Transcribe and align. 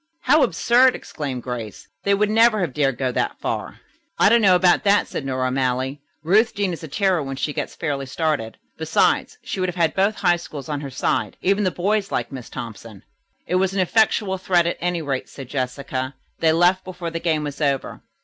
"How 0.21 0.41
absurd!" 0.41 0.95
exclaimed 0.95 1.43
Grace. 1.43 1.87
"They 2.05 2.15
would 2.15 2.31
never 2.31 2.61
have 2.61 2.73
dared 2.73 2.97
to 2.97 3.03
go 3.03 3.11
that 3.11 3.37
far." 3.39 3.81
"I 4.17 4.29
don't 4.29 4.41
know 4.41 4.55
about 4.55 4.83
that," 4.83 5.07
said 5.07 5.23
Nora 5.23 5.49
O'Malley. 5.49 6.01
"Ruth 6.23 6.55
Deane 6.55 6.73
is 6.73 6.81
a 6.83 6.87
terror 6.87 7.21
when 7.21 7.35
she 7.35 7.53
gets 7.53 7.75
fairly 7.75 8.07
started. 8.07 8.57
Besides, 8.79 9.37
she 9.43 9.59
would 9.59 9.69
have 9.69 9.75
had 9.75 9.93
both 9.93 10.15
High 10.15 10.37
Schools 10.37 10.69
on 10.69 10.81
her 10.81 10.89
side. 10.89 11.37
Even 11.43 11.65
the 11.65 11.69
boys 11.69 12.11
like 12.11 12.31
Miss 12.31 12.49
Thompson." 12.49 13.03
"It 13.45 13.57
was 13.57 13.75
an 13.75 13.79
effectual 13.79 14.39
threat 14.39 14.65
at 14.65 14.77
any 14.81 15.03
rate," 15.03 15.29
said 15.29 15.47
Jessica. 15.49 16.15
"They 16.39 16.51
left 16.51 16.83
before 16.83 17.11
the 17.11 17.19
game 17.19 17.43
was 17.43 17.61
over. 17.61 18.01